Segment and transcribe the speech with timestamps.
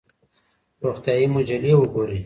[0.83, 2.19] روغتیایي مجلې وګورئ.